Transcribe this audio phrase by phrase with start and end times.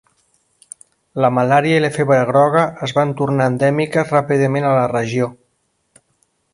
[1.25, 5.33] La malària i la febre groga es van tornar endèmiques ràpidament a la regió.